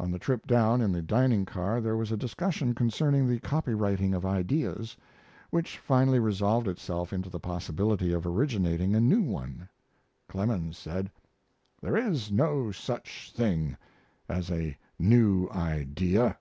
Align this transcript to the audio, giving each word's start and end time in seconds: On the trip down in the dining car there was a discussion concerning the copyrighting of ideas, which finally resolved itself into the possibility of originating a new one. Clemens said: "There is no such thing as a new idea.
On 0.00 0.10
the 0.10 0.18
trip 0.18 0.46
down 0.46 0.80
in 0.80 0.92
the 0.92 1.02
dining 1.02 1.44
car 1.44 1.82
there 1.82 1.94
was 1.94 2.10
a 2.10 2.16
discussion 2.16 2.74
concerning 2.74 3.26
the 3.28 3.38
copyrighting 3.38 4.14
of 4.14 4.24
ideas, 4.24 4.96
which 5.50 5.76
finally 5.76 6.18
resolved 6.18 6.66
itself 6.66 7.12
into 7.12 7.28
the 7.28 7.38
possibility 7.38 8.10
of 8.14 8.26
originating 8.26 8.94
a 8.94 9.00
new 9.02 9.20
one. 9.20 9.68
Clemens 10.26 10.78
said: 10.78 11.10
"There 11.82 11.98
is 11.98 12.32
no 12.32 12.72
such 12.72 13.30
thing 13.30 13.76
as 14.26 14.50
a 14.50 14.74
new 14.98 15.50
idea. 15.50 16.38